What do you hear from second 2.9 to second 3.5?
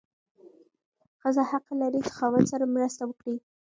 وکړي.